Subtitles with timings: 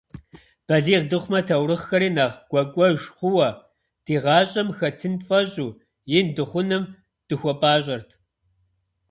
[0.67, 3.49] Балигъ дыхъумэ, таурыхъхэри нэхъ гуакӀуэж хъууэ
[4.05, 5.77] ди гъащӀэм хэтын тфӀэщӀу,
[6.17, 6.83] ин дыхъуным
[7.27, 8.09] дыхуэпӀащӀэрт.